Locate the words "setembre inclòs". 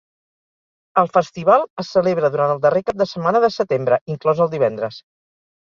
3.61-4.45